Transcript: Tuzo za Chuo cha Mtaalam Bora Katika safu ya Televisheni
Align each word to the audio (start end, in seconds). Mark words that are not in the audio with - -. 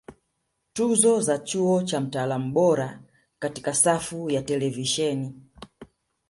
Tuzo 0.73 1.21
za 1.21 1.37
Chuo 1.37 1.83
cha 1.83 2.01
Mtaalam 2.01 2.53
Bora 2.53 2.99
Katika 3.39 3.73
safu 3.73 4.29
ya 4.29 4.41
Televisheni 4.41 5.33